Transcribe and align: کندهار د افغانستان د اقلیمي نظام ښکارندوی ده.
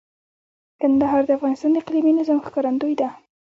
کندهار 0.81 1.21
د 1.25 1.29
افغانستان 1.37 1.69
د 1.73 1.77
اقلیمي 1.81 2.13
نظام 2.19 2.39
ښکارندوی 2.45 2.95
ده. 3.01 3.07